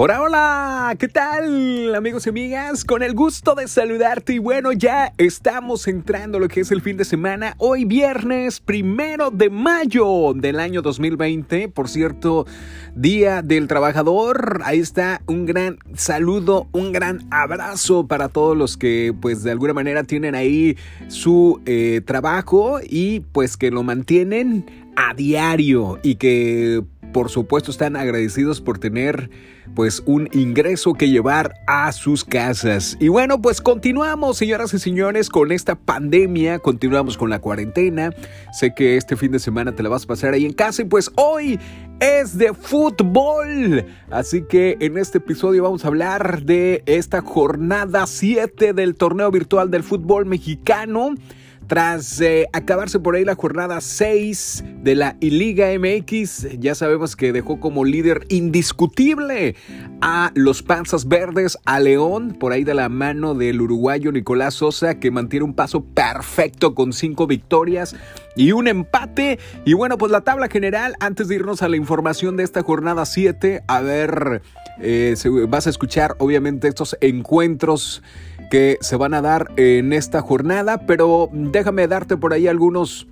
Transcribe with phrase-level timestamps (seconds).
[0.00, 2.84] Hola, hola, ¿qué tal amigos y amigas?
[2.84, 6.96] Con el gusto de saludarte y bueno, ya estamos entrando lo que es el fin
[6.96, 7.56] de semana.
[7.58, 12.46] Hoy viernes primero de mayo del año 2020, por cierto,
[12.94, 14.60] Día del Trabajador.
[14.64, 19.72] Ahí está un gran saludo, un gran abrazo para todos los que pues de alguna
[19.72, 20.76] manera tienen ahí
[21.08, 27.96] su eh, trabajo y pues que lo mantienen a diario y que por supuesto están
[27.96, 29.30] agradecidos por tener
[29.74, 32.96] pues un ingreso que llevar a sus casas.
[33.00, 38.12] Y bueno, pues continuamos, señoras y señores, con esta pandemia, continuamos con la cuarentena.
[38.52, 40.86] Sé que este fin de semana te la vas a pasar ahí en casa y
[40.86, 41.58] pues hoy
[42.00, 43.84] es de fútbol.
[44.10, 49.70] Así que en este episodio vamos a hablar de esta jornada 7 del torneo virtual
[49.70, 51.14] del fútbol mexicano.
[51.68, 57.30] Tras eh, acabarse por ahí la jornada 6 de la Liga MX, ya sabemos que
[57.30, 59.54] dejó como líder indiscutible
[60.00, 64.98] a los Panzas Verdes, a León, por ahí de la mano del uruguayo Nicolás Sosa,
[64.98, 67.94] que mantiene un paso perfecto con cinco victorias
[68.34, 69.38] y un empate.
[69.66, 73.04] Y bueno, pues la tabla general, antes de irnos a la información de esta jornada
[73.04, 74.40] 7, a ver,
[74.80, 75.14] eh,
[75.46, 78.02] vas a escuchar obviamente estos encuentros
[78.50, 83.06] que se van a dar en esta jornada, pero déjame darte por ahí algunos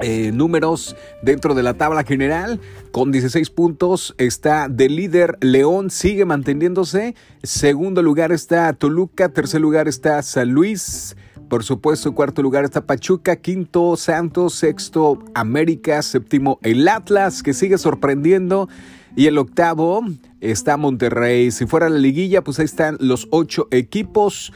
[0.00, 2.60] eh, números dentro de la tabla general.
[2.92, 7.14] Con 16 puntos está de líder León, sigue manteniéndose.
[7.42, 11.16] Segundo lugar está Toluca, tercer lugar está San Luis.
[11.48, 17.78] Por supuesto, cuarto lugar está Pachuca, quinto Santos, sexto América, séptimo el Atlas, que sigue
[17.78, 18.68] sorprendiendo.
[19.16, 20.02] Y el octavo
[20.40, 21.50] está Monterrey.
[21.50, 24.52] Si fuera la liguilla, pues ahí están los ocho equipos.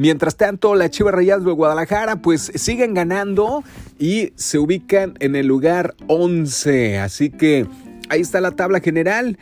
[0.00, 3.62] Mientras tanto, la Chivas Rayadas de Guadalajara pues siguen ganando
[3.98, 6.98] y se ubican en el lugar 11.
[6.98, 7.66] Así que
[8.08, 9.36] ahí está la tabla general.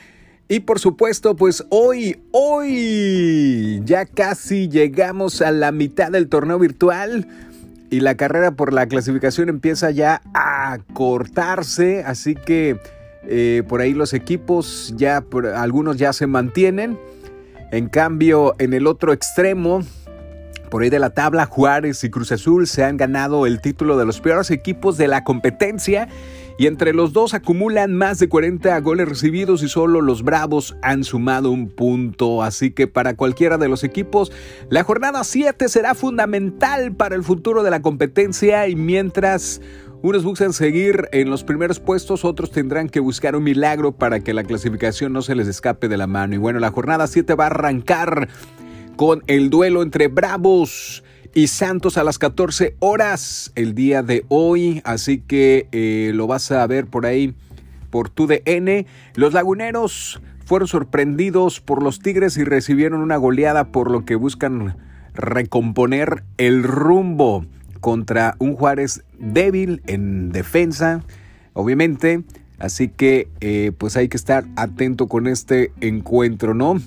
[0.48, 7.28] Y por supuesto, pues hoy, hoy ya casi llegamos a la mitad del torneo virtual
[7.88, 12.02] y la carrera por la clasificación empieza ya a cortarse.
[12.02, 12.80] Así que
[13.28, 16.98] eh, por ahí los equipos ya, algunos ya se mantienen.
[17.70, 19.84] En cambio, en el otro extremo,
[20.68, 24.04] por ahí de la tabla, Juárez y Cruz Azul se han ganado el título de
[24.04, 26.08] los peores equipos de la competencia
[26.58, 31.04] y entre los dos acumulan más de 40 goles recibidos y solo los Bravos han
[31.04, 32.42] sumado un punto.
[32.42, 34.32] Así que para cualquiera de los equipos,
[34.68, 39.60] la jornada 7 será fundamental para el futuro de la competencia y mientras
[40.02, 44.34] unos buscan seguir en los primeros puestos, otros tendrán que buscar un milagro para que
[44.34, 46.34] la clasificación no se les escape de la mano.
[46.34, 48.28] Y bueno, la jornada 7 va a arrancar
[48.98, 54.82] con el duelo entre Bravos y Santos a las 14 horas el día de hoy.
[54.84, 57.32] Así que eh, lo vas a ver por ahí
[57.90, 58.86] por tu DN.
[59.14, 64.76] Los laguneros fueron sorprendidos por los Tigres y recibieron una goleada por lo que buscan
[65.14, 67.46] recomponer el rumbo
[67.78, 71.04] contra un Juárez débil en defensa,
[71.52, 72.24] obviamente.
[72.58, 76.80] Así que eh, pues hay que estar atento con este encuentro, ¿no?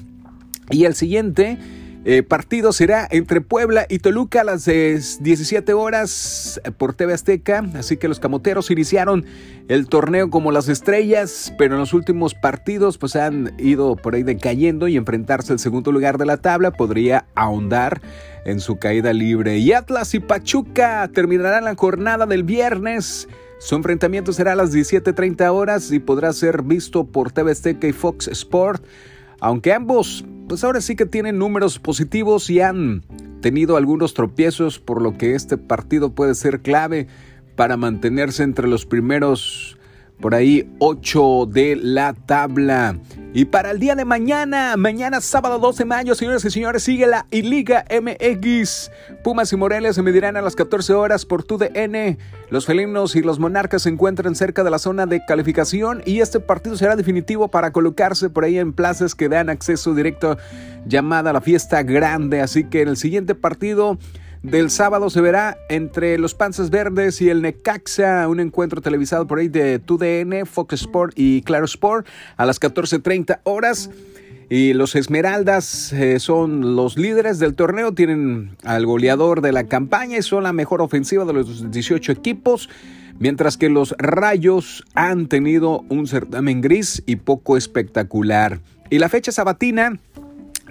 [0.72, 1.58] Y el siguiente
[2.04, 7.64] eh, partido será entre Puebla y Toluca a las 17 horas por TV Azteca.
[7.76, 9.26] Así que los camoteros iniciaron
[9.68, 14.24] el torneo como las estrellas, pero en los últimos partidos pues han ido por ahí
[14.24, 18.02] decayendo y enfrentarse al segundo lugar de la tabla podría ahondar
[18.46, 19.60] en su caída libre.
[19.60, 23.28] Y Atlas y Pachuca terminarán la jornada del viernes.
[23.60, 27.94] Su enfrentamiento será a las 17.30 horas y podrá ser visto por TV Azteca y
[27.94, 28.84] Fox Sport.
[29.42, 33.04] Aunque ambos, pues ahora sí que tienen números positivos y han
[33.42, 37.08] tenido algunos tropiezos, por lo que este partido puede ser clave
[37.56, 39.78] para mantenerse entre los primeros
[40.20, 42.98] por ahí 8 de la tabla.
[43.34, 47.08] Y para el día de mañana, mañana sábado 12 de mayo, señores y señores, sigue
[47.08, 48.92] la Liga MX.
[49.24, 52.18] Pumas y Morelia se medirán a las 14 horas por TUDN.
[52.50, 56.42] Los felinos y los monarcas se encuentran cerca de la zona de calificación y este
[56.42, 60.38] partido será definitivo para colocarse por ahí en plazas que dan acceso directo
[60.86, 62.42] llamada la fiesta grande.
[62.42, 63.98] Así que en el siguiente partido
[64.44, 69.40] del sábado se verá entre los Panzas Verdes y el Necaxa, un encuentro televisado por
[69.40, 72.08] ahí de TUDN, Fox Sport y Claro Sport
[72.38, 73.90] a las 14.30 horas.
[74.50, 80.18] Y los Esmeraldas eh, son los líderes del torneo, tienen al goleador de la campaña
[80.18, 82.68] y son la mejor ofensiva de los 18 equipos,
[83.18, 88.60] mientras que los Rayos han tenido un certamen gris y poco espectacular.
[88.90, 90.00] Y la fecha sabatina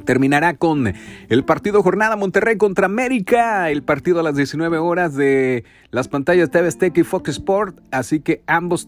[0.05, 0.93] Terminará con
[1.29, 6.51] el partido Jornada Monterrey contra América, el partido a las 19 horas de las pantallas
[6.51, 8.87] TV Azteca y Fox Sport, así que ambos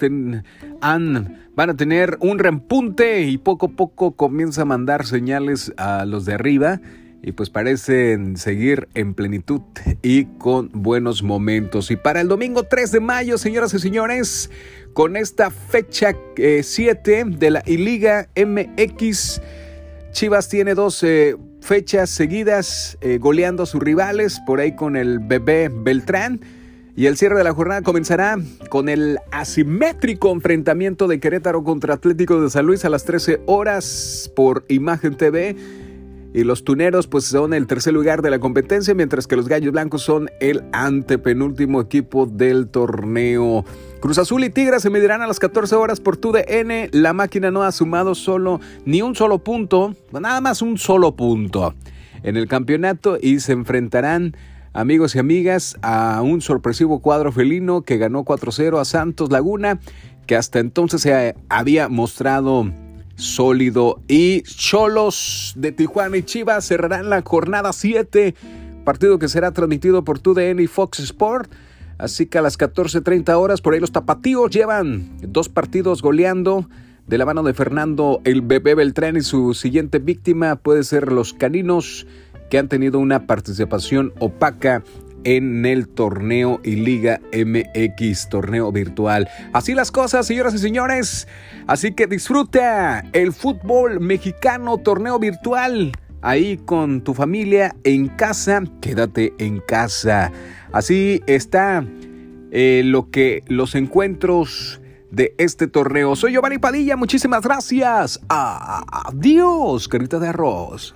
[0.81, 6.05] han, van a tener un repunte y poco a poco comienza a mandar señales a
[6.05, 6.81] los de arriba
[7.23, 9.61] y pues parecen seguir en plenitud
[10.03, 11.91] y con buenos momentos.
[11.93, 14.51] Y para el domingo 3 de mayo, señoras y señores,
[14.93, 19.41] con esta fecha 7 eh, de la Liga MX,
[20.13, 21.05] Chivas tiene dos
[21.63, 26.41] fechas seguidas eh, goleando a sus rivales, por ahí con el bebé Beltrán.
[26.95, 28.37] Y el cierre de la jornada comenzará
[28.69, 34.31] con el asimétrico enfrentamiento de Querétaro contra Atlético de San Luis a las 13 horas
[34.37, 35.57] por Imagen TV.
[36.35, 39.73] Y los tuneros pues son el tercer lugar de la competencia, mientras que los Gallos
[39.73, 43.65] Blancos son el antepenúltimo equipo del torneo.
[44.01, 46.89] Cruz Azul y Tigres se medirán a las 14 horas por TUDN.
[46.93, 51.75] La máquina no ha sumado solo ni un solo punto, nada más un solo punto
[52.23, 54.37] en el campeonato y se enfrentarán
[54.73, 59.81] amigos y amigas a un sorpresivo cuadro felino que ganó 4-0 a Santos Laguna,
[60.27, 62.73] que hasta entonces se había mostrado
[63.17, 64.01] sólido.
[64.09, 68.35] Y Cholos de Tijuana y Chivas cerrarán la jornada 7,
[68.85, 71.53] partido que será transmitido por TUDN y Fox Sport.
[71.99, 76.69] Así que a las 14.30 horas, por ahí los tapatíos llevan dos partidos goleando
[77.07, 81.35] de la mano de Fernando el bebé Beltrán y su siguiente víctima puede ser los
[81.35, 82.07] caninos
[82.51, 84.83] que han tenido una participación opaca
[85.25, 89.29] en el torneo y Liga MX, torneo virtual.
[89.53, 91.29] Así las cosas, señoras y señores.
[91.67, 95.93] Así que disfruta el fútbol mexicano, torneo virtual.
[96.21, 100.31] Ahí con tu familia en casa, quédate en casa.
[100.73, 101.85] Así está
[102.53, 104.81] eh, lo que los encuentros
[105.11, 106.17] de este torneo.
[106.17, 108.21] Soy Giovanni Padilla, muchísimas gracias.
[108.29, 110.95] Adiós, carita de arroz.